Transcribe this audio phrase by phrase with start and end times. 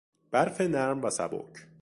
[0.31, 1.67] برف نرم و سبک